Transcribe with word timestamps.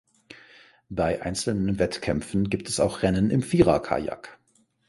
Bei 0.89 1.21
einzelnen 1.21 1.77
Wettkämpfen 1.77 2.49
gibt 2.49 2.69
es 2.69 2.79
auch 2.79 3.03
Rennen 3.03 3.29
im 3.29 3.43
Vierer-Kajak. 3.43 4.39